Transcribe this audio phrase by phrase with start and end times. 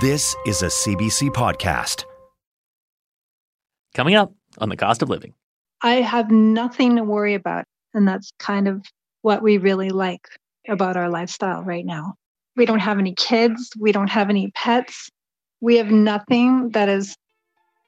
[0.00, 2.04] This is a CBC podcast.
[3.94, 5.32] Coming up on the cost of living.
[5.80, 7.64] I have nothing to worry about.
[7.94, 8.84] And that's kind of
[9.22, 10.28] what we really like
[10.68, 12.12] about our lifestyle right now.
[12.56, 15.08] We don't have any kids, we don't have any pets.
[15.62, 17.16] We have nothing that is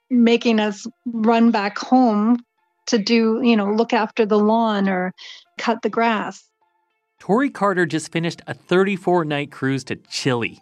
[0.09, 2.39] making us run back home
[2.87, 5.13] to do, you know, look after the lawn or
[5.59, 6.43] cut the grass.
[7.19, 10.59] Tori Carter just finished a 34 night cruise to Chile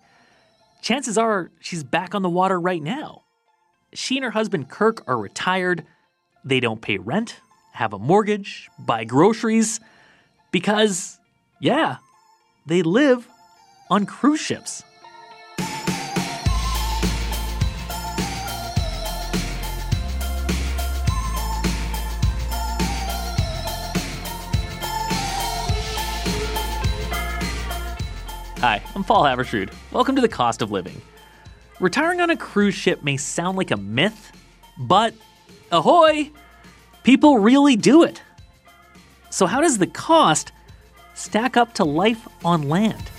[0.81, 3.23] chances are she's back on the water right now.
[3.93, 5.85] She and her husband Kirk are retired.
[6.43, 7.41] They don't pay rent,
[7.73, 9.79] have a mortgage, buy groceries,
[10.51, 11.19] because,
[11.59, 11.97] yeah,
[12.65, 13.27] they live
[13.89, 14.83] on cruise ships.
[28.59, 29.71] Hi, I'm Paul Haavardsrud.
[29.91, 30.99] Welcome to the cost of living.
[31.79, 34.31] Retiring on a cruise ship may sound like a myth,
[34.79, 35.13] but
[35.71, 36.31] ahoy!
[37.03, 38.19] People really do it.
[39.29, 40.53] So, how does the cost
[41.13, 43.11] stack up to life on land?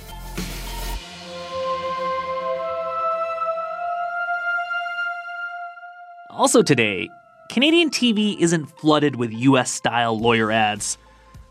[6.31, 7.11] Also, today,
[7.49, 10.99] Canadian TV isn't flooded with US style lawyer ads.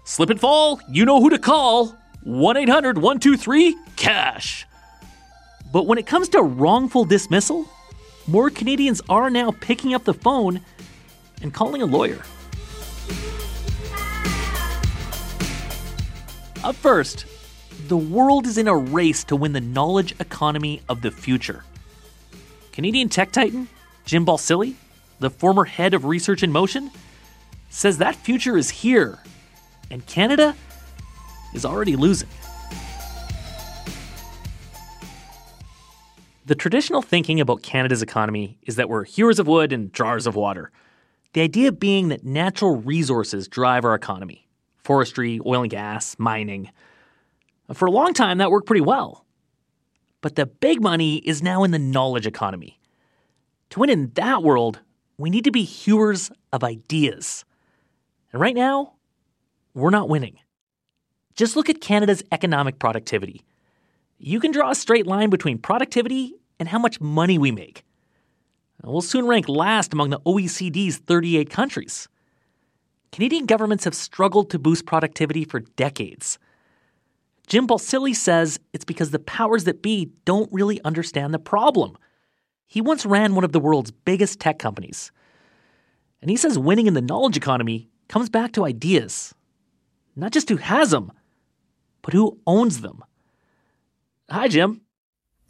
[0.04, 1.96] Slip and fall, you know who to call.
[2.28, 4.68] 1 800 123 CASH.
[5.72, 7.70] But when it comes to wrongful dismissal,
[8.28, 10.60] more Canadians are now picking up the phone
[11.42, 12.22] and calling a lawyer.
[16.66, 17.26] Up first,
[17.88, 21.64] the world is in a race to win the knowledge economy of the future.
[22.74, 23.70] Canadian tech titan
[24.04, 24.74] Jim Balsillie,
[25.22, 26.92] the former head of Research in Motion,
[27.70, 29.20] says that future is here,
[29.90, 30.58] and Canada
[31.54, 32.30] is already losing.
[36.46, 40.36] The traditional thinking about Canada's economy is that we're hewers of wood and drawers of
[40.36, 40.72] water.
[41.34, 44.48] The idea being that natural resources drive our economy
[44.84, 46.72] forestry, oil and gas, mining.
[47.74, 49.26] For a long time, that worked pretty well.
[50.22, 52.80] But the big money is now in the knowledge economy.
[53.72, 54.80] To win in that world,
[55.18, 57.44] we need to be hewers of ideas.
[58.32, 58.94] And right now,
[59.74, 60.40] we're not winning.
[61.38, 63.44] Just look at Canada's economic productivity.
[64.18, 67.84] You can draw a straight line between productivity and how much money we make.
[68.84, 72.08] We'll soon rank last among the OECD's 38 countries.
[73.12, 76.40] Canadian governments have struggled to boost productivity for decades.
[77.46, 81.98] Jim Balsillie says it's because the powers that be don't really understand the problem.
[82.66, 85.12] He once ran one of the world's biggest tech companies.
[86.22, 89.36] And he says winning in the knowledge economy comes back to ideas.
[90.16, 91.12] Not just who has them,
[92.02, 93.04] but who owns them.
[94.30, 94.82] Hi, Jim.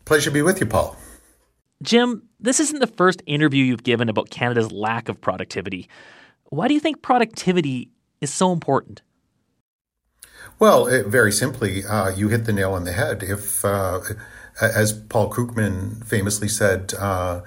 [0.05, 0.95] Pleasure to be with you, Paul.
[1.83, 5.87] Jim, this isn't the first interview you've given about Canada's lack of productivity.
[6.49, 7.91] Why do you think productivity
[8.21, 9.01] is so important?
[10.59, 13.21] Well, it, very simply, uh, you hit the nail on the head.
[13.21, 13.99] If, uh,
[14.59, 17.41] as Paul Krugman famously said, uh,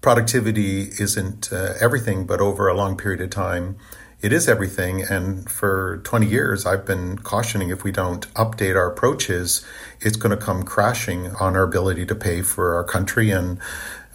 [0.00, 3.76] productivity isn't uh, everything, but over a long period of time,
[4.22, 5.02] it is everything.
[5.02, 9.64] And for 20 years, I've been cautioning if we don't update our approaches,
[10.00, 13.58] it's going to come crashing on our ability to pay for our country and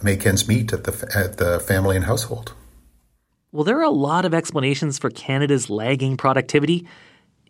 [0.02, 2.52] make ends meet at the, at the family and household.
[3.52, 6.86] Well, there are a lot of explanations for Canada's lagging productivity.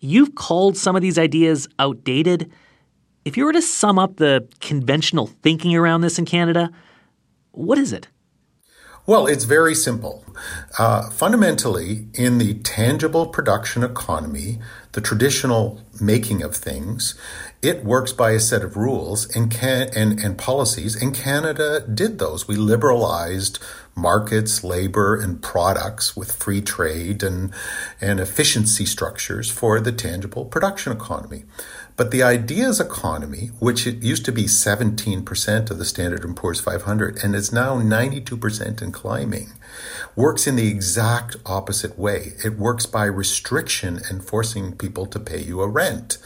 [0.01, 2.51] You've called some of these ideas outdated.
[3.25, 6.71] If you were to sum up the conventional thinking around this in Canada,
[7.51, 8.09] what is it?
[9.07, 10.25] Well, it's very simple.
[10.81, 14.59] Uh, fundamentally, in the tangible production economy,
[14.93, 17.15] the traditional making of things,
[17.63, 22.19] it works by a set of rules and, can, and, and policies, and Canada did
[22.19, 22.49] those.
[22.49, 23.61] We liberalized
[23.95, 27.53] markets, labor, and products with free trade and,
[28.01, 31.45] and efficiency structures for the tangible production economy.
[31.97, 36.61] But the ideas economy, which it used to be 17% of the Standard & Poor's
[36.61, 39.53] 500 and is now 92% and climbing,
[40.15, 42.35] works in the exact opposite way.
[42.45, 46.19] It works by restriction and forcing people to pay you a rent.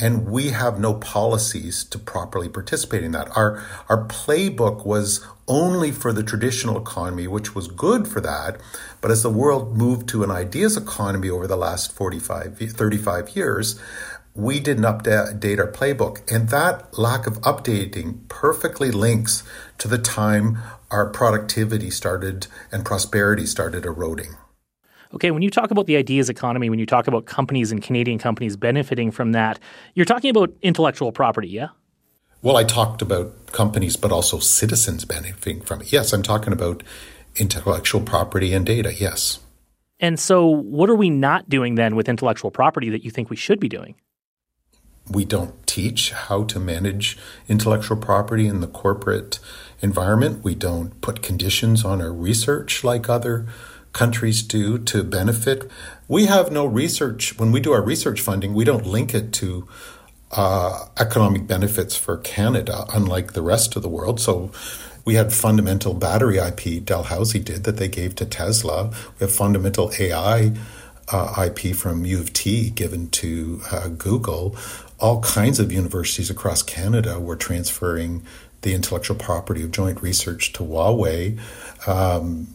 [0.00, 3.28] and we have no policies to properly participate in that.
[3.36, 8.58] Our our playbook was only for the traditional economy, which was good for that.
[9.00, 13.78] But as the world moved to an ideas economy over the last 45, 35 years,
[14.34, 16.30] we didn't update our playbook.
[16.32, 19.42] And that lack of updating perfectly links
[19.78, 20.58] to the time
[20.90, 24.36] our productivity started and prosperity started eroding.
[25.12, 28.18] Okay, when you talk about the ideas economy, when you talk about companies and Canadian
[28.18, 29.58] companies benefiting from that,
[29.94, 31.68] you're talking about intellectual property, yeah?
[32.42, 35.92] Well, I talked about companies, but also citizens benefiting from it.
[35.92, 36.84] Yes, I'm talking about
[37.36, 39.40] intellectual property and data, yes.
[39.98, 43.36] And so, what are we not doing then with intellectual property that you think we
[43.36, 43.96] should be doing?
[45.10, 47.18] We don't teach how to manage
[47.48, 49.38] intellectual property in the corporate
[49.80, 50.44] environment.
[50.44, 53.46] We don't put conditions on our research like other
[53.92, 55.70] countries do to benefit.
[56.06, 57.38] We have no research.
[57.38, 59.68] When we do our research funding, we don't link it to
[60.32, 64.20] uh, economic benefits for Canada, unlike the rest of the world.
[64.20, 64.52] So
[65.04, 68.88] we had fundamental battery IP, Dalhousie did, that they gave to Tesla.
[68.88, 70.52] We have fundamental AI
[71.08, 74.56] uh, IP from U of T given to uh, Google.
[75.00, 78.22] All kinds of universities across Canada were transferring
[78.62, 81.38] the intellectual property of joint research to Huawei.
[81.88, 82.48] Um,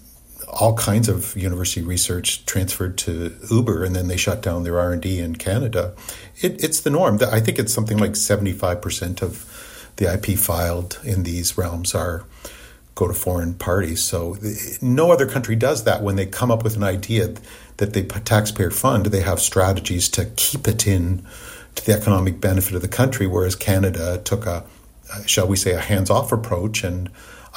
[0.47, 4.94] all kinds of university research transferred to Uber, and then they shut down their R
[4.94, 5.94] and D in Canada.
[6.39, 7.19] It, it's the norm.
[7.31, 11.95] I think it's something like seventy five percent of the IP filed in these realms
[11.95, 12.25] are
[12.95, 14.03] go to foreign parties.
[14.03, 14.38] So
[14.81, 16.01] no other country does that.
[16.01, 17.33] When they come up with an idea
[17.77, 21.25] that they taxpayer fund, they have strategies to keep it in
[21.75, 23.27] to the economic benefit of the country.
[23.27, 24.66] Whereas Canada took a,
[25.25, 27.10] shall we say, a hands off approach, and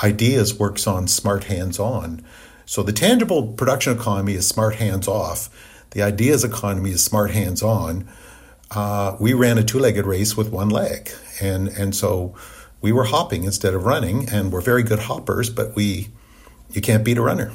[0.02, 2.24] ideas works on smart hands on.
[2.66, 5.48] So the tangible production economy is smart hands off.
[5.92, 8.06] The ideas economy is smart hands on.
[8.70, 11.10] Uh, we ran a two-legged race with one leg,
[11.40, 12.34] and and so
[12.82, 16.08] we were hopping instead of running, and we're very good hoppers, but we
[16.70, 17.50] you can't beat a runner.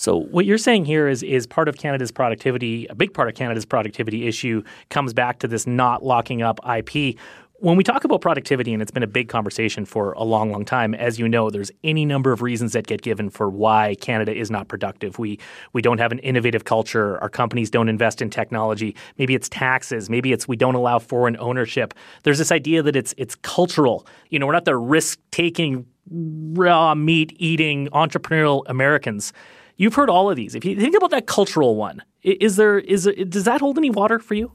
[0.00, 3.34] So what you're saying here is is part of Canada's productivity, a big part of
[3.34, 7.18] Canada's productivity issue comes back to this not locking up IP.
[7.56, 10.64] When we talk about productivity, and it's been a big conversation for a long, long
[10.64, 14.34] time, as you know, there's any number of reasons that get given for why Canada
[14.34, 15.18] is not productive.
[15.18, 15.38] We
[15.74, 17.20] we don't have an innovative culture.
[17.20, 18.96] Our companies don't invest in technology.
[19.18, 20.08] Maybe it's taxes.
[20.08, 21.92] Maybe it's we don't allow foreign ownership.
[22.22, 24.06] There's this idea that it's it's cultural.
[24.30, 29.34] You know, we're not the risk taking, raw meat eating entrepreneurial Americans.
[29.80, 30.54] You've heard all of these.
[30.54, 34.18] If you think about that cultural one, is there is does that hold any water
[34.18, 34.52] for you?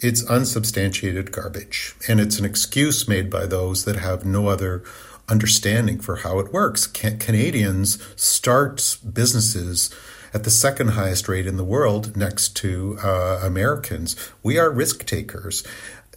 [0.00, 4.82] It's unsubstantiated garbage, and it's an excuse made by those that have no other
[5.28, 6.88] understanding for how it works.
[6.88, 9.94] Can- Canadians start businesses
[10.34, 14.16] at the second highest rate in the world next to uh, Americans.
[14.42, 15.62] We are risk takers.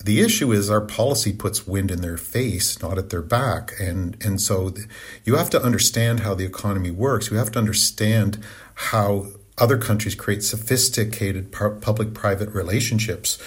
[0.05, 3.73] The issue is our policy puts wind in their face, not at their back.
[3.79, 4.71] And, and so
[5.23, 7.31] you have to understand how the economy works.
[7.31, 8.37] You have to understand
[8.75, 9.25] how
[9.57, 13.39] other countries create sophisticated public private relationships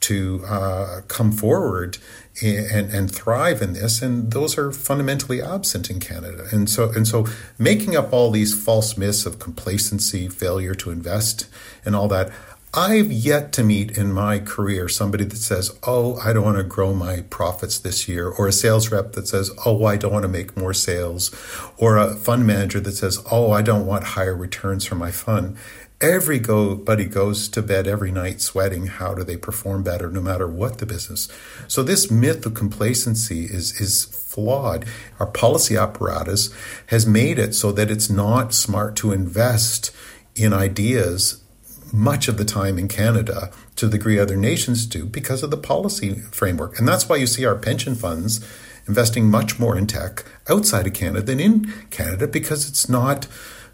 [0.00, 1.98] to uh, come forward
[2.42, 6.46] and, and thrive in this, and those are fundamentally absent in Canada.
[6.52, 7.26] And so, and so,
[7.58, 11.46] making up all these false myths of complacency, failure to invest,
[11.84, 12.30] and all that.
[12.76, 16.64] I've yet to meet in my career somebody that says, Oh, I don't want to
[16.64, 20.24] grow my profits this year, or a sales rep that says, Oh, I don't want
[20.24, 21.30] to make more sales,
[21.76, 25.56] or a fund manager that says, Oh, I don't want higher returns for my fund.
[26.00, 30.78] Everybody goes to bed every night sweating how do they perform better no matter what
[30.78, 31.28] the business.
[31.68, 34.84] So this myth of complacency is is flawed.
[35.20, 36.52] Our policy apparatus
[36.88, 39.92] has made it so that it's not smart to invest
[40.34, 41.43] in ideas
[41.92, 45.56] much of the time in Canada to the degree other nations do because of the
[45.56, 46.78] policy framework.
[46.78, 48.46] And that's why you see our pension funds
[48.86, 53.26] investing much more in tech outside of Canada than in Canada because it's not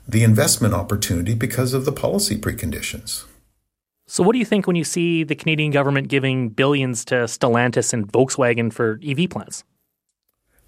[0.08, 3.24] the investment opportunity because of the policy preconditions.
[4.06, 7.92] So, what do you think when you see the Canadian government giving billions to Stellantis
[7.92, 9.62] and Volkswagen for EV plants?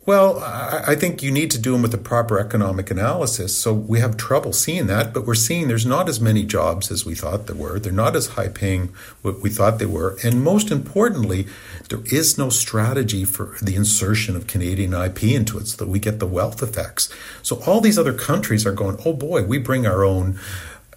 [0.04, 3.56] Well, I think you need to do them with the proper economic analysis.
[3.56, 7.06] So we have trouble seeing that, but we're seeing there's not as many jobs as
[7.06, 7.78] we thought there were.
[7.78, 8.88] They're not as high paying
[9.23, 10.16] what we thought they were.
[10.25, 11.47] And most importantly,
[11.88, 16.00] there is no strategy for the insertion of Canadian IP into it so that we
[16.00, 17.09] get the wealth effects.
[17.44, 20.37] So all these other countries are going, oh boy, we bring our own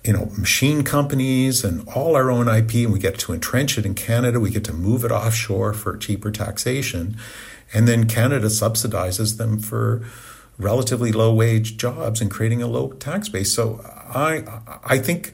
[0.03, 3.85] you know, machine companies and all our own IP, and we get to entrench it
[3.85, 4.39] in Canada.
[4.39, 7.17] We get to move it offshore for cheaper taxation.
[7.75, 10.01] And then Canada subsidizes them for
[10.57, 13.51] relatively low wage jobs and creating a low tax base.
[13.53, 14.43] So I
[14.83, 15.33] I think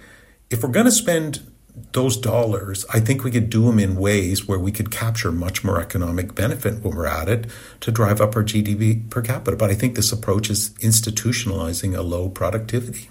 [0.50, 1.48] if we're going to spend
[1.93, 5.63] those dollars, I think we could do them in ways where we could capture much
[5.63, 7.45] more economic benefit when we're at it
[7.81, 9.55] to drive up our GDP per capita.
[9.55, 13.10] But I think this approach is institutionalizing a low productivity.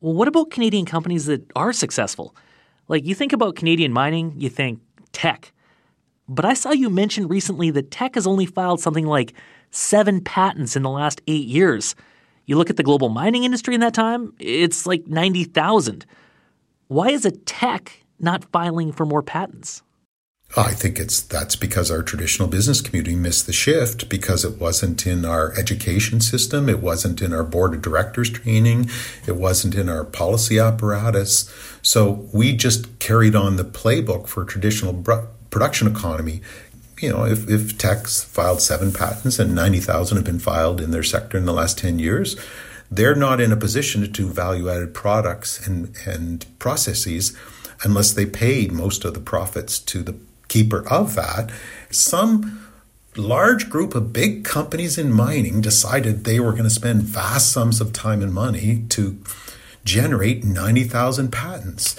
[0.00, 2.36] Well, what about Canadian companies that are successful?
[2.88, 4.80] Like you think about Canadian mining, you think
[5.12, 5.52] Teck.
[6.28, 9.34] But I saw you mention recently that Teck has only filed something like
[9.70, 11.94] seven patents in the last eight years.
[12.44, 16.04] You look at the global mining industry in that time, it's like 90,000.
[16.88, 19.82] Why is a Teck not filing for more patents?
[20.56, 25.06] I think it's that's because our traditional business community missed the shift because it wasn't
[25.06, 28.88] in our education system, it wasn't in our board of directors training,
[29.26, 31.52] it wasn't in our policy apparatus.
[31.82, 34.94] So we just carried on the playbook for traditional
[35.50, 36.40] production economy.
[37.00, 41.04] You know, if, if Teck's filed seven patents and 90,000 have been filed in their
[41.04, 42.36] sector in the last 10 years,
[42.90, 47.36] they're not in a position to do value added products and, and processes
[47.82, 50.16] unless they paid most of the profits to the
[50.48, 51.50] keeper of that.
[51.90, 52.68] Some
[53.16, 57.80] large group of big companies in mining decided they were going to spend vast sums
[57.80, 59.18] of time and money to
[59.84, 61.96] generate 90,000 patents.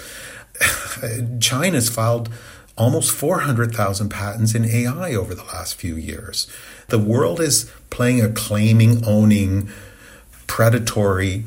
[1.40, 2.28] China's filed
[2.76, 6.46] almost 400,000 patents in AI over the last few years.
[6.88, 9.70] The world is playing a claiming, owning,
[10.46, 11.44] predatory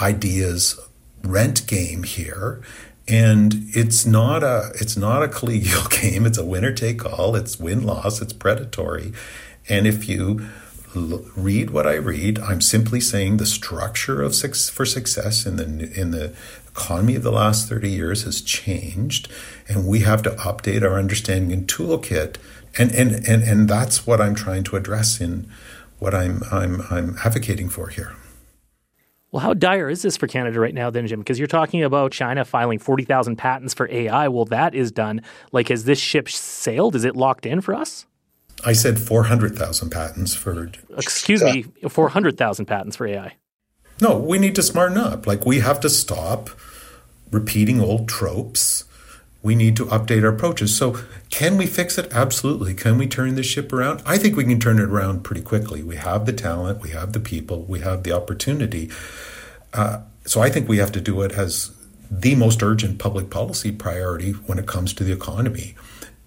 [0.00, 0.78] ideas
[1.22, 2.60] rent game here
[3.06, 6.24] and it's not a it's not a collegial game.
[6.26, 7.36] It's a winner take all.
[7.36, 8.22] It's win loss.
[8.22, 9.12] It's predatory.
[9.68, 10.48] And if you
[10.96, 15.56] l- read what i read i'm simply saying the structure of six for success in
[15.56, 15.64] the
[16.00, 16.32] in the
[16.74, 19.28] economy of the last 30 years has changed
[19.68, 22.36] and we have to update our understanding and toolkit
[22.76, 25.48] and and and, and that's what i'm trying to address in
[26.00, 28.16] what i'm i'm i'm advocating for here
[29.30, 31.18] well, how dire is this for Canada right now, then, Jim?
[31.18, 34.28] Because you're talking about China filing 40,000 patents for AI.
[34.28, 35.22] Well, that is done.
[35.50, 36.94] Like, has this ship sailed?
[36.94, 38.06] Is it locked in for us?
[38.64, 40.70] I said 400,000 patents for.
[40.96, 43.34] Excuse me, 400,000 patents for AI.
[44.00, 45.26] No, we need to smarten up.
[45.26, 46.50] Like, we have to stop
[47.30, 48.84] repeating old tropes.
[49.42, 50.76] We need to update our approaches.
[50.76, 50.98] So,
[51.30, 52.12] can we fix it?
[52.12, 52.74] Absolutely.
[52.74, 54.02] Can we turn this ship around?
[54.06, 55.82] I think we can turn it around pretty quickly.
[55.82, 58.90] We have the talent, we have the people, we have the opportunity.
[59.72, 61.70] Uh, so I think we have to do it as
[62.10, 65.74] the most urgent public policy priority when it comes to the economy.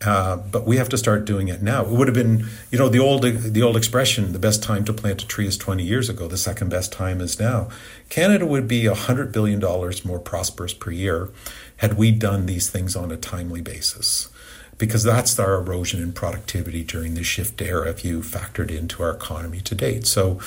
[0.06, 1.82] Uh, but we have to start doing it now.
[1.82, 4.94] It would have been, you know, the old the old expression: "The best time to
[4.94, 6.27] plant a tree is 20 years ago.
[6.27, 7.70] The second best time is now."
[8.10, 11.30] Canada would be hundred billion dollars more prosperous per year
[11.77, 14.30] had we done these things on a timely basis,
[14.77, 17.89] because that's our erosion in productivity during the shift era.
[17.89, 20.39] If you factored into our economy to date, so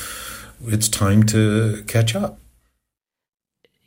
[0.65, 2.39] it's time to catch up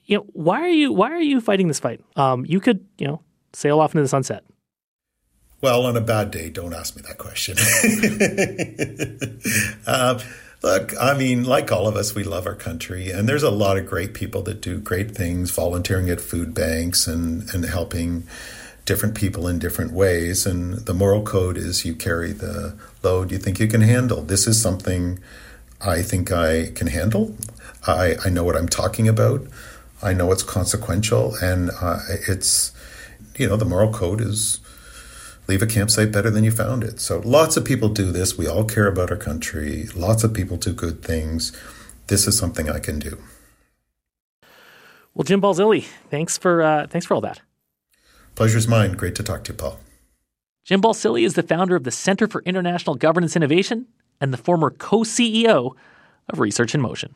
[0.06, 2.02] you know, why are you why are you fighting this fight?
[2.16, 3.22] Um, you could, you know,
[3.54, 4.44] sail off into the sunset.
[5.64, 7.56] Well, on a bad day, don't ask me that question.
[9.88, 10.20] uh,
[10.62, 13.78] look, I mean, like all of us, we love our country, and there's a lot
[13.78, 18.28] of great people that do great things, volunteering at food banks and and helping
[18.84, 20.46] different people in different ways.
[20.46, 24.22] And the moral code is you carry the load you think you can handle.
[24.22, 25.18] This is something
[25.80, 27.38] I think I can handle.
[27.88, 29.48] I, I know what I'm talking about.
[30.02, 32.74] I know it's consequential, and uh, it's
[33.38, 34.60] you know the moral code is
[35.48, 37.00] leave a campsite better than you found it.
[37.00, 38.38] So lots of people do this.
[38.38, 39.88] We all care about our country.
[39.96, 41.52] Lots of people do good things.
[42.08, 43.18] This is something I can do.
[45.14, 47.42] Well, Jim Balsillie, thanks for uh, thanks for all that.
[48.36, 48.94] Pleasure's mine.
[48.94, 49.80] Great to talk to you, Paul.
[50.66, 53.86] Jim Balsillie is the founder of the Center for International Governance Innovation
[54.22, 55.76] and the former co-CEO
[56.30, 57.16] of Research in Motion.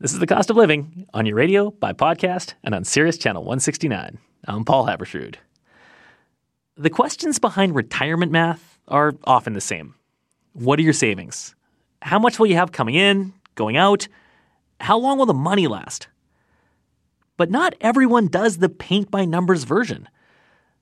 [0.00, 3.42] This is The Cost of Living on your radio, by podcast, and on Sirius Channel
[3.42, 4.18] 169.
[4.46, 5.34] I'm Paul Haavardsrud.
[6.76, 9.96] The questions behind retirement math are often the same.
[10.52, 11.56] What are your savings?
[12.00, 14.06] How much will you have coming in, going out?
[14.78, 16.06] How long will the money last?
[17.36, 20.08] But not everyone does the paint by numbers version.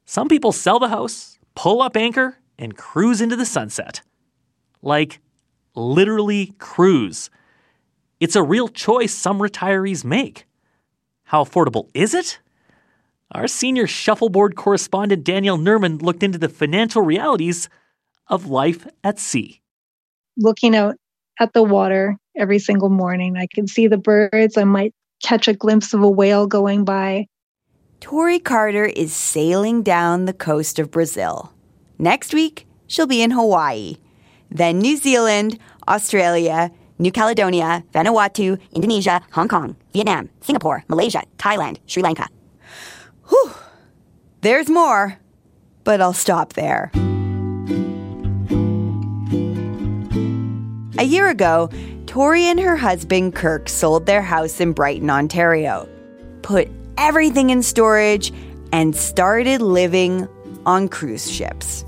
[0.05, 4.03] Some people sell the house, pull up anchor, and cruise into the sunset.
[4.83, 5.21] Like,
[5.75, 7.31] literally cruise.
[8.19, 10.47] It's a real choice some retirees make.
[11.25, 12.39] How affordable is it?
[13.33, 17.69] Our senior shuffleboard correspondent Danielle Nerman looked into the financial realities
[18.29, 19.61] of life at sea.
[20.39, 20.97] Looking out
[21.39, 24.57] at the water every single morning, I can see the birds.
[24.57, 27.27] I might catch a glimpse of a whale going by.
[28.01, 31.53] Tori Carter is sailing down the coast of Brazil.
[31.99, 33.97] Next week, she'll be in Hawaii,
[34.51, 35.59] then New Zealand,
[35.89, 42.29] Australia, New Caledonia, Vanuatu, Indonesia, Hong Kong, Vietnam, Singapore, Malaysia, Thailand, Sri Lanka.
[43.29, 43.53] Whew.
[44.41, 45.19] There's more,
[45.85, 46.91] but I'll stop there.
[50.99, 51.69] A year ago,
[52.07, 55.87] Tori and her husband Kirk sold their house in Brighton, Ontario,
[56.41, 58.33] put everything in storage,
[58.73, 60.27] and started living
[60.65, 61.85] on cruise ships.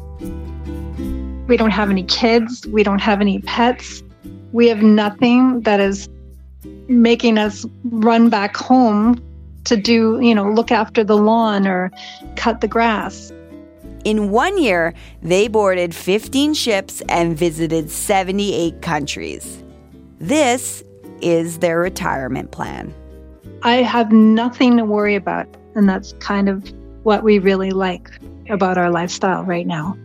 [1.46, 2.66] We don't have any kids.
[2.66, 4.02] We don't have any pets.
[4.52, 6.08] We have nothing that is
[6.88, 9.22] making us run back home
[9.64, 11.90] to do, you know, look after the lawn or
[12.36, 13.32] cut the grass.
[14.04, 19.62] In one year, they boarded 15 ships and visited 78 countries.
[20.18, 20.82] This
[21.20, 22.94] is their retirement plan.
[23.62, 25.46] I have nothing to worry about.
[25.74, 28.10] And that's kind of what we really like
[28.48, 29.96] about our lifestyle right now.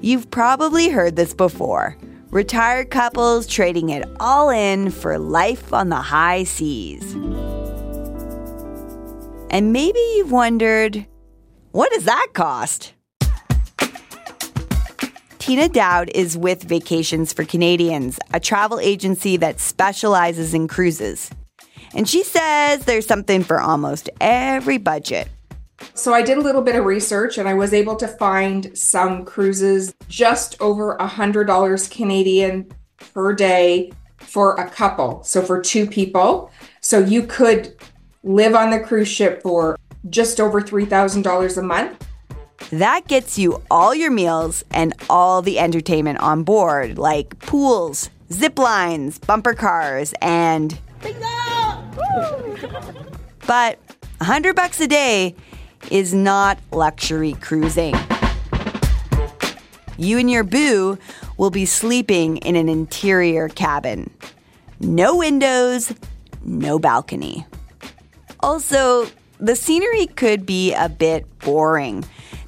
[0.00, 1.96] You've probably heard this before
[2.36, 7.14] retired couples trading it all in for life on the high seas.
[9.48, 11.06] And maybe you've wondered
[11.72, 12.92] what does that cost?
[15.38, 21.30] Tina Dowd is with Vacations for Canadians, a travel agency that specializes in cruises.
[21.94, 25.28] And she says there's something for almost every budget.
[25.94, 29.24] So I did a little bit of research and I was able to find some
[29.24, 35.22] cruises just over a $100 Canadian per day for a couple.
[35.24, 36.50] So for two people.
[36.80, 37.76] So you could
[38.22, 39.78] live on the cruise ship for
[40.08, 42.06] just over $3,000 a month.
[42.70, 48.58] That gets you all your meals and all the entertainment on board, like pools, zip
[48.58, 50.78] lines, bumper cars, and.
[53.46, 53.78] but
[54.18, 55.34] 100 bucks a day
[55.90, 57.94] is not luxury cruising.
[59.98, 60.98] You and your boo
[61.36, 64.10] will be sleeping in an interior cabin.
[64.80, 65.94] No windows,
[66.42, 67.46] no balcony.
[68.40, 69.06] Also,
[69.38, 72.04] the scenery could be a bit boring.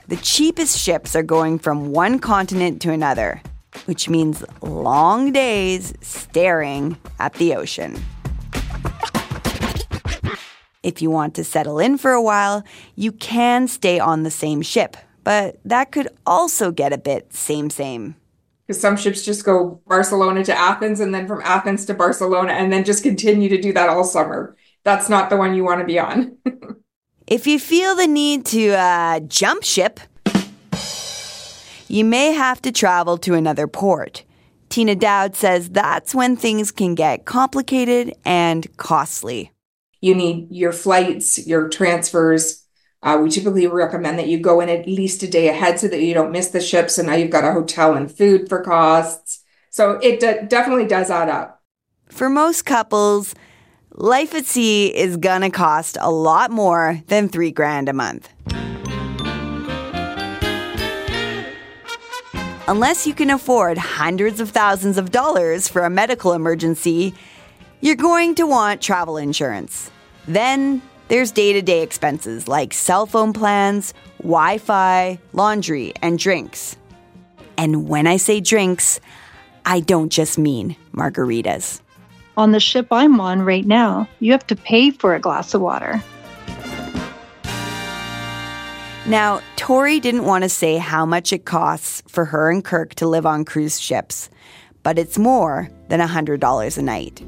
[0.09, 3.43] The cheapest ships are going from one continent to another,
[3.87, 8.03] which means long days staring at the ocean.
[10.83, 12.65] If you want to settle in for a while,
[12.95, 17.69] you can stay on the same ship, but that could also get a bit same
[17.69, 18.15] same.
[18.67, 22.73] Because some ships just go Barcelona to Athens and then from Athens to Barcelona and
[22.73, 24.57] then just continue to do that all summer.
[24.85, 26.37] That's not the one you want to be on.
[27.27, 30.01] if you feel the need to uh, jump ship,
[31.89, 34.23] you may have to travel to another port.
[34.69, 39.51] Tina Dowd says that's when things can get complicated and costly.
[40.01, 42.65] You need your flights, your transfers.
[43.03, 46.03] Uh, we typically recommend that you go in at least a day ahead so that
[46.03, 46.97] you don't miss the ships.
[46.97, 49.45] So now you've got a hotel and food for costs.
[49.71, 51.63] So it definitely does add up.
[52.09, 53.35] For most couples,
[53.93, 58.31] life at sea is gonna cost a lot more than three grand a month.
[62.67, 67.15] Unless you can afford hundreds of thousands of dollars for a medical emergency,
[67.81, 69.91] you're going to want travel insurance.
[70.27, 76.77] Then there's day to day expenses like cell phone plans, Wi Fi, laundry, and drinks.
[77.57, 79.01] And when I say drinks,
[79.65, 81.81] I don't just mean margaritas.
[82.37, 85.61] On the ship I'm on right now, you have to pay for a glass of
[85.61, 86.03] water.
[89.07, 93.09] Now, Tori didn't want to say how much it costs for her and Kirk to
[93.09, 94.29] live on cruise ships,
[94.83, 97.25] but it's more than $100 a night.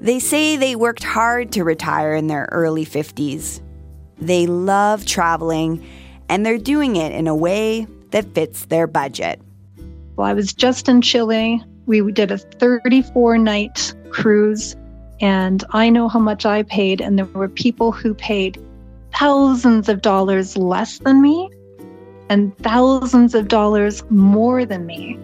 [0.00, 3.60] They say they worked hard to retire in their early 50s.
[4.18, 5.84] They love traveling,
[6.28, 9.40] and they're doing it in a way that fits their budget.
[10.16, 11.62] Well, I was just in Chile.
[11.86, 14.76] We did a 34 night cruise,
[15.20, 18.62] and I know how much I paid, and there were people who paid
[19.14, 21.50] thousands of dollars less than me
[22.28, 25.18] and thousands of dollars more than me.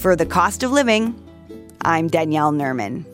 [0.00, 1.14] For the cost of living,
[1.82, 3.04] I'm Danielle Nerman.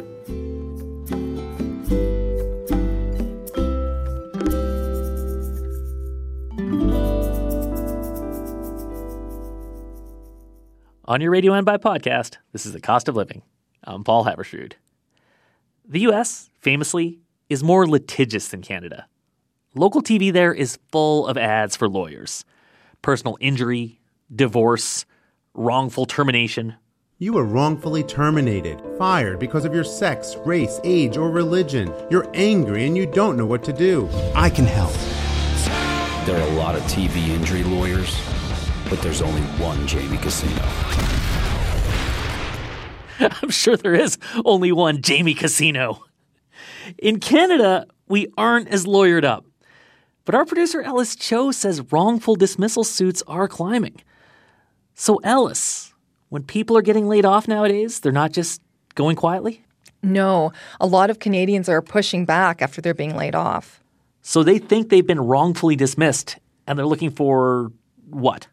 [11.07, 13.43] On your radio and by podcast, this is The Cost of Living.
[13.83, 14.75] I'm Paul Haavardsrud.
[15.89, 17.19] The US, famously,
[17.49, 19.09] is more litigious than Canada.
[19.75, 22.45] Local TV there is full of ads for lawyers
[23.03, 24.01] personal injury,
[24.33, 25.05] divorce,
[25.57, 26.75] wrongful termination.
[27.19, 31.93] You were wrongfully terminated, fired because of your sex, race, age, or religion.
[32.11, 34.09] You're angry and you don't know what to do.
[34.35, 34.93] I can help.
[36.27, 38.21] There are a lot of TV injury lawyers,
[38.91, 40.63] but there's only one Jamie Casino.
[43.43, 46.05] I'm sure there is only one Jamie Casino.
[46.99, 49.47] In Canada, we aren't as lawyered up.
[50.27, 54.03] But our producer Ellis Cho says wrongful dismissal suits are climbing.
[54.99, 55.93] So, Ellis,
[56.31, 58.63] when people are getting laid off nowadays, they're not just
[58.95, 59.63] going quietly?
[60.03, 63.83] No, a lot of Canadians are pushing back after they're being laid off.
[64.23, 67.73] So they think they've been wrongfully dismissed and they're looking for
[68.09, 68.47] what?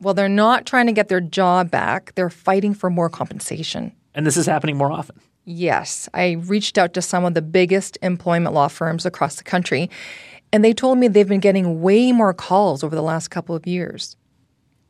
[0.00, 3.92] Well, they're not trying to get their job back, they're fighting for more compensation.
[4.12, 5.20] And this is happening more often.
[5.44, 9.88] Yes, I reached out to some of the biggest employment law firms across the country,
[10.52, 13.68] and they told me they've been getting way more calls over the last couple of
[13.68, 14.16] years.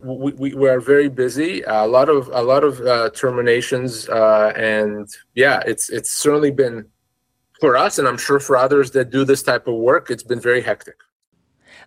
[0.06, 1.62] We, we, are very busy.
[1.66, 6.86] a lot of a lot of uh, terminations, uh, and yeah, it's it's certainly been
[7.60, 10.40] for us, and I'm sure for others that do this type of work, it's been
[10.40, 10.96] very hectic.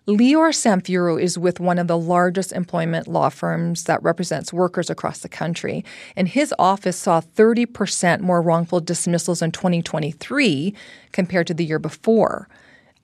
[0.06, 5.20] Lior Samfiru is with one of the largest employment law firms that represents workers across
[5.20, 5.84] the country,
[6.16, 10.74] and his office saw 30% more wrongful dismissals in 2023
[11.12, 12.48] compared to the year before.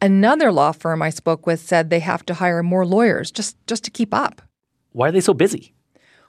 [0.00, 3.84] Another law firm I spoke with said they have to hire more lawyers just, just
[3.84, 4.42] to keep up.
[4.96, 5.74] Why are they so busy?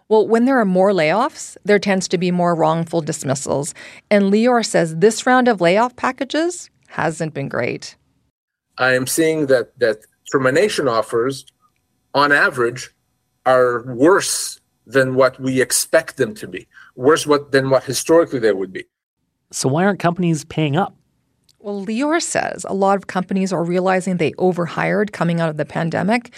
[0.09, 3.73] Well, when there are more layoffs, there tends to be more wrongful dismissals.
[4.11, 7.95] And Lior says this round of layoff packages hasn't been great.
[8.77, 9.99] I am seeing that that
[10.29, 11.45] termination offers,
[12.13, 12.93] on average,
[13.45, 18.51] are worse than what we expect them to be, worse what, than what historically they
[18.51, 18.83] would be.
[19.49, 20.93] So why aren't companies paying up?
[21.59, 25.65] Well, Lior says a lot of companies are realizing they overhired coming out of the
[25.65, 26.33] pandemic.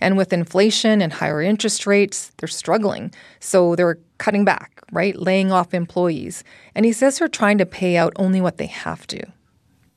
[0.00, 3.12] And with inflation and higher interest rates, they're struggling.
[3.38, 5.16] So they're cutting back, right?
[5.16, 6.44] Laying off employees.
[6.74, 9.22] And he says they're trying to pay out only what they have to.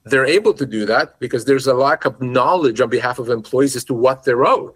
[0.06, 3.76] They're able to do that because there's a lack of knowledge on behalf of employees
[3.76, 4.74] as to what they're owed.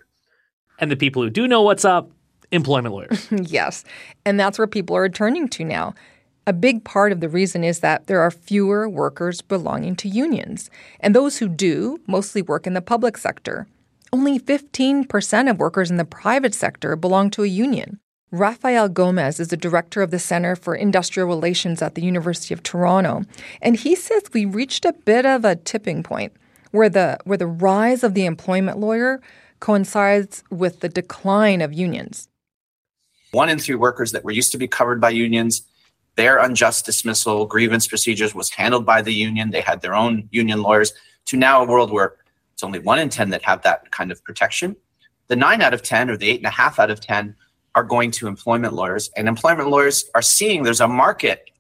[0.80, 2.10] And the people who do know what's up,
[2.52, 3.28] employment lawyers.
[3.32, 3.84] yes.
[4.26, 5.94] And that's where people are turning to now.
[6.46, 10.70] A big part of the reason is that there are fewer workers belonging to unions.
[11.02, 13.68] And those who do mostly work in the public sector.
[14.14, 18.00] Only 15% of workers in the private sector belong to a union.
[18.32, 22.62] Rafael Gomez is the director of the Center for Industrial Relations at the University of
[22.62, 23.24] Toronto,
[23.62, 26.34] and he says we reached a bit of a tipping point
[26.72, 29.22] where the where the rise of the employment lawyer
[29.62, 32.28] coincides with the decline of unions.
[33.32, 35.62] One in three workers that were used to be covered by unions,
[36.16, 39.52] their unjust dismissal grievance procedures was handled by the union.
[39.52, 40.94] They had their own union lawyers.
[41.28, 42.16] To now a world where
[42.58, 44.76] it's only one in 10 that have that kind of protection.
[45.28, 47.36] The nine out of 10 or the eight and a half out of 10
[47.76, 49.12] are going to employment lawyers.
[49.16, 51.52] And employment lawyers are seeing there's a market,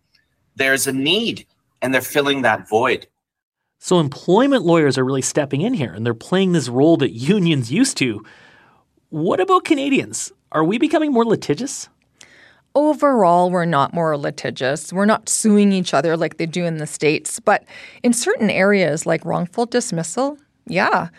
[0.55, 1.45] there's a need,
[1.83, 3.05] and they're filling that void.
[3.77, 7.71] So employment lawyers are really stepping in here and they're playing this role that unions
[7.71, 8.25] used to.
[9.09, 10.31] What about Canadians?
[10.51, 11.89] Are we becoming more litigious?
[12.73, 14.91] Overall, we're not more litigious.
[14.91, 17.39] We're not suing each other like they do in the States.
[17.39, 17.65] But
[18.01, 21.09] in certain areas like wrongful dismissal, yeah.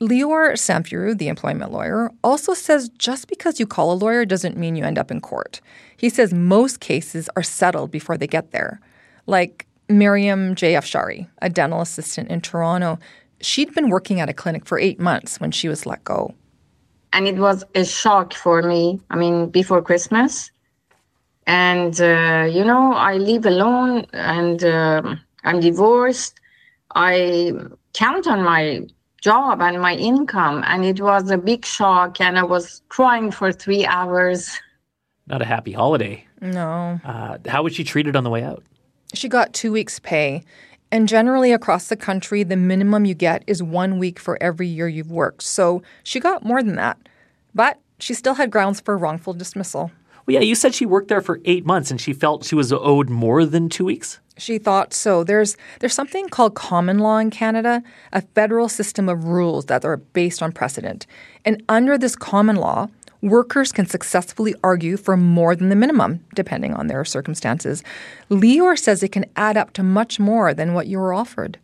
[0.00, 4.74] Lior Samfiru, the employment lawyer, also says just because you call a lawyer doesn't mean
[4.74, 5.60] you end up in court.
[5.96, 8.80] He says most cases are settled before they get there.
[9.26, 10.72] Like Miriam J.
[10.72, 12.98] Afshari, a dental assistant in Toronto,
[13.42, 16.34] she'd been working at a clinic for eight months when she was let go.
[17.12, 20.50] And it was a shock for me, I mean, before Christmas.
[21.46, 26.38] And, uh, you know, I live alone and uh, I'm divorced.
[26.94, 27.52] I
[27.92, 28.86] count on my
[29.20, 33.52] job and my income and it was a big shock and i was crying for
[33.52, 34.58] three hours.
[35.26, 36.26] Not a happy holiday.
[36.40, 36.98] No.
[37.04, 38.64] Uh, how was she treated on the way out?
[39.14, 40.42] She got two weeks pay.
[40.90, 44.88] And generally across the country the minimum you get is one week for every year
[44.88, 45.42] you've worked.
[45.42, 46.98] So she got more than that.
[47.54, 49.92] But she still had grounds for wrongful dismissal.
[50.26, 52.72] Well yeah you said she worked there for eight months and she felt she was
[52.72, 55.24] owed more than two weeks she thought so.
[55.24, 59.98] There's there's something called common law in Canada, a federal system of rules that are
[59.98, 61.06] based on precedent.
[61.44, 62.88] And under this common law,
[63.22, 67.82] workers can successfully argue for more than the minimum, depending on their circumstances.
[68.30, 71.58] Lior says it can add up to much more than what you were offered.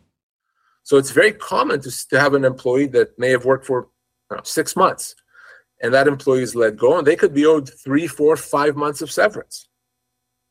[0.83, 3.89] So it's very common to, to have an employee that may have worked for
[4.31, 5.15] know, six months
[5.81, 9.01] and that employee is let go, and they could be owed three, four, five months
[9.01, 9.67] of severance.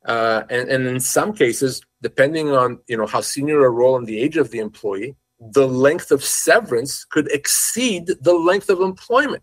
[0.05, 4.07] Uh, and, and in some cases, depending on you know how senior a role and
[4.07, 9.43] the age of the employee, the length of severance could exceed the length of employment.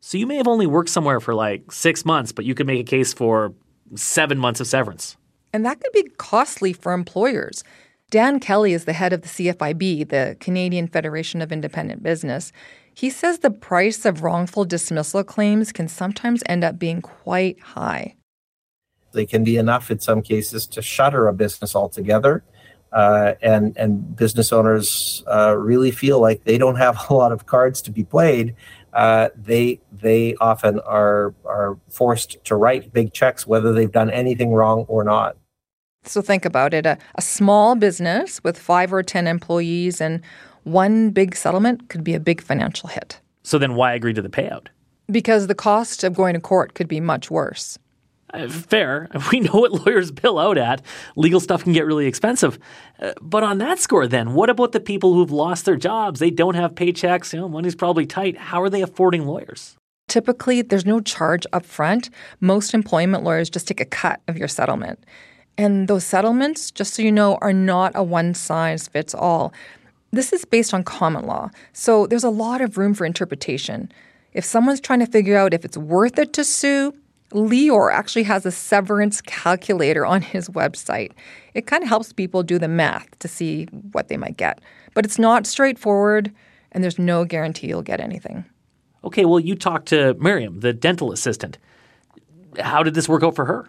[0.00, 2.80] So you may have only worked somewhere for like six months, but you could make
[2.80, 3.54] a case for
[3.94, 5.16] seven months of severance.
[5.54, 7.64] And that could be costly for employers.
[8.10, 12.52] Dan Kelly is the head of the CFIB, the Canadian Federation of Independent Business.
[12.92, 18.16] He says the price of wrongful dismissal claims can sometimes end up being quite high.
[19.12, 22.44] They can be enough in some cases to shutter a business altogether.
[22.92, 27.46] Uh, and and business owners uh, really feel like they don't have a lot of
[27.46, 28.54] cards to be played.
[28.92, 34.52] Uh, they they often are are forced to write big checks whether they've done anything
[34.52, 35.36] wrong or not.
[36.04, 40.20] So think about it: a, a small business with five or ten employees and
[40.64, 43.20] one big settlement could be a big financial hit.
[43.42, 44.66] So then, why agree to the payout?
[45.10, 47.78] Because the cost of going to court could be much worse.
[48.32, 49.08] Uh, fair.
[49.32, 50.82] We know what lawyers bill out at.
[51.16, 52.58] Legal stuff can get really expensive.
[53.00, 56.20] Uh, but on that score, then, what about the people who've lost their jobs?
[56.20, 57.32] They don't have paychecks.
[57.32, 58.36] You know, money's probably tight.
[58.36, 59.76] How are they affording lawyers?
[60.08, 62.10] Typically, there's no charge up front.
[62.40, 65.04] Most employment lawyers just take a cut of your settlement.
[65.56, 69.52] And those settlements, just so you know, are not a one size fits all.
[70.10, 73.92] This is based on common law, so there's a lot of room for interpretation.
[74.32, 76.94] If someone's trying to figure out if it's worth it to sue,
[77.32, 81.12] Lior actually has a severance calculator on his website.
[81.54, 84.60] It kind of helps people do the math to see what they might get.
[84.94, 86.32] But it's not straightforward,
[86.72, 88.44] and there's no guarantee you'll get anything.
[89.04, 91.58] Okay, well, you talked to Miriam, the dental assistant.
[92.58, 93.68] How did this work out for her?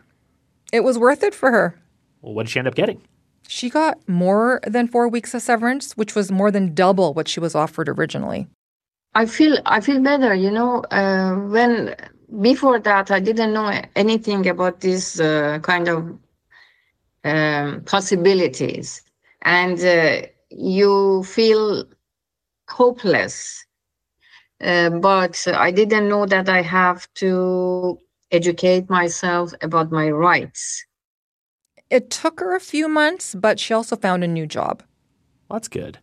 [0.74, 1.80] It was worth it for her.
[2.22, 3.02] Well, what did she end up getting?
[3.48, 7.40] She got more than four weeks of severance, which was more than double what she
[7.40, 8.48] was offered originally.
[9.14, 10.84] I feel I feel better, you know.
[10.90, 11.96] Uh, when
[12.40, 16.18] before that, I didn't know anything about this uh, kind of
[17.24, 19.02] um, possibilities,
[19.42, 21.86] and uh, you feel
[22.70, 23.66] hopeless.
[24.64, 27.98] Uh, but I didn't know that I have to
[28.32, 30.86] educate myself about my rights.
[31.90, 34.84] It took her a few months, but she also found a new job.
[35.50, 35.98] Well, that's good.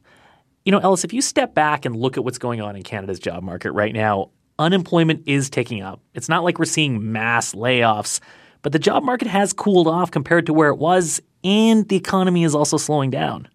[0.64, 3.18] You know, Ellis, if you step back and look at what's going on in Canada's
[3.18, 6.00] job market right now, unemployment is ticking up.
[6.14, 8.20] It's not like we're seeing mass layoffs,
[8.62, 12.44] but the job market has cooled off compared to where it was, and the economy
[12.44, 13.48] is also slowing down.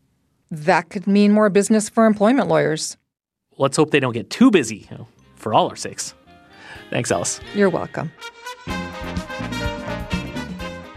[0.50, 2.98] That could mean more business for employment lawyers.
[3.58, 6.14] Let's hope they don't get too busy, you know, for all our sakes.
[6.90, 7.40] Thanks, Ellis.
[7.54, 8.12] You're welcome.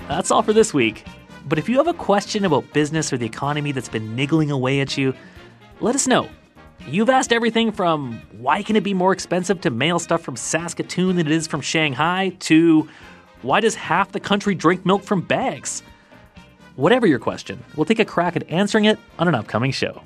[0.09, 1.05] That's all for this week.
[1.49, 4.81] But if you have a question about business or the economy that's been niggling away
[4.81, 5.15] at you,
[5.81, 6.29] let us know.
[6.89, 11.17] You've asked everything from why can it be more expensive to mail stuff from Saskatoon
[11.17, 12.89] than it is from Shanghai to
[13.43, 15.83] why does half the country drink milk from bags?
[16.77, 20.01] Whatever your question, we'll take a crack at answering it on an upcoming show.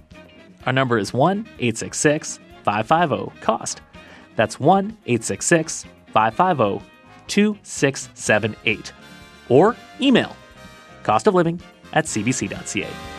[0.65, 3.83] Our number is 1 866 550 COST.
[4.37, 6.87] That's 1 866 550
[7.27, 8.93] 2678.
[9.51, 10.35] Or email
[11.03, 11.61] costofliving
[11.93, 13.10] at cbc.ca.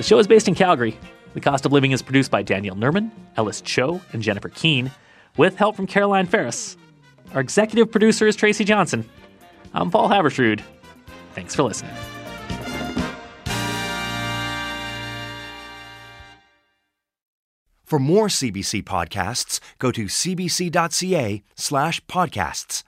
[0.00, 0.98] The show is based in Calgary.
[1.34, 4.90] The Cost of Living is produced by Danielle Nerman, Ellis Cho, and Jennifer Keene,
[5.36, 6.78] with help from Caroline Ferris.
[7.34, 9.06] Our executive producer is Tracy Johnson.
[9.74, 10.62] I'm Paul Haavardsrud.
[11.34, 11.92] Thanks for listening.
[17.84, 22.84] For more CBC podcasts, go to cbc.ca slash podcasts.